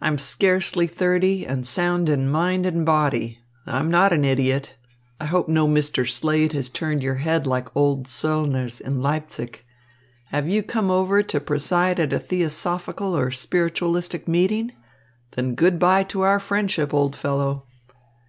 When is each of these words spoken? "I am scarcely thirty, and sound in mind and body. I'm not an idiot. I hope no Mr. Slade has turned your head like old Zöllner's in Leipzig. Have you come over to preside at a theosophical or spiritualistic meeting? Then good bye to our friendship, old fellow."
"I 0.00 0.08
am 0.08 0.18
scarcely 0.18 0.88
thirty, 0.88 1.46
and 1.46 1.64
sound 1.64 2.08
in 2.08 2.28
mind 2.28 2.66
and 2.66 2.84
body. 2.84 3.38
I'm 3.64 3.92
not 3.92 4.12
an 4.12 4.24
idiot. 4.24 4.72
I 5.20 5.26
hope 5.26 5.48
no 5.48 5.68
Mr. 5.68 6.04
Slade 6.10 6.52
has 6.52 6.68
turned 6.68 7.00
your 7.04 7.14
head 7.22 7.46
like 7.46 7.68
old 7.76 8.06
Zöllner's 8.08 8.80
in 8.80 9.00
Leipzig. 9.00 9.62
Have 10.32 10.48
you 10.48 10.64
come 10.64 10.90
over 10.90 11.22
to 11.22 11.38
preside 11.38 12.00
at 12.00 12.12
a 12.12 12.18
theosophical 12.18 13.16
or 13.16 13.30
spiritualistic 13.30 14.26
meeting? 14.26 14.72
Then 15.36 15.54
good 15.54 15.78
bye 15.78 16.02
to 16.02 16.22
our 16.22 16.40
friendship, 16.40 16.92
old 16.92 17.14
fellow." 17.14 17.66